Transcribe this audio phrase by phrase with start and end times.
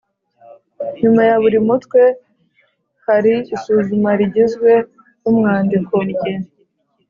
[1.01, 2.01] Nyuma ya buri mutwe
[3.05, 4.71] hari isuzuma rigizwe
[5.21, 5.95] n’umwandiko